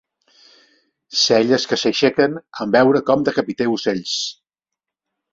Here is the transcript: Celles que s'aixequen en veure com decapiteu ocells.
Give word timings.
Celles 1.23 1.65
que 1.73 1.77
s'aixequen 1.81 2.39
en 2.65 2.73
veure 2.75 3.01
com 3.09 3.25
decapiteu 3.27 3.75
ocells. 3.75 4.15